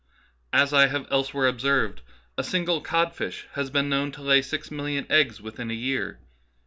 [0.51, 2.01] As I have elsewhere observed,"
[2.39, 6.17] a single codfish has been known to lay six million eggs within a year.